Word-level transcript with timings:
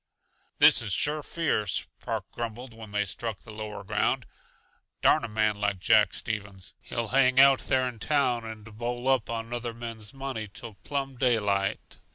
"This 0.57 0.81
is 0.81 0.93
sure 0.93 1.21
fierce," 1.21 1.85
Park 1.99 2.25
grumbled 2.31 2.73
when 2.73 2.89
they 2.89 3.05
struck 3.05 3.37
the 3.41 3.51
lower 3.51 3.83
ground. 3.83 4.25
"Darn 5.03 5.23
a 5.23 5.27
man 5.29 5.57
like 5.61 5.77
Jack 5.77 6.15
Stevens! 6.15 6.73
He'll 6.81 7.09
hang 7.09 7.39
out 7.39 7.59
there 7.59 7.87
in 7.87 7.99
town 7.99 8.43
and 8.43 8.63
bowl 8.65 9.07
up 9.07 9.29
on 9.29 9.53
other 9.53 9.75
men's 9.75 10.11
money 10.11 10.47
till 10.51 10.73
plumb 10.83 11.17
daylight. 11.17 11.99